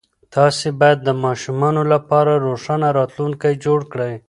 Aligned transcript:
تاسې 0.35 0.67
باید 0.79 0.99
د 1.03 1.09
ماشومانو 1.23 1.81
لپاره 1.93 2.31
روښانه 2.47 2.87
راتلونکی 2.99 3.53
جوړ 3.65 3.79
کړئ. 3.91 4.13